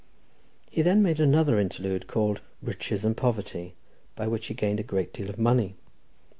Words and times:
He 0.71 0.81
then 0.81 1.03
made 1.03 1.19
another 1.19 1.59
interlude, 1.59 2.07
called 2.07 2.41
"Riches 2.63 3.05
and 3.05 3.15
Poverty," 3.15 3.75
by 4.15 4.25
which 4.27 4.47
he 4.47 4.55
gained 4.55 4.79
a 4.79 4.83
great 4.83 5.13
deal 5.13 5.29
of 5.29 5.37
money. 5.37 5.75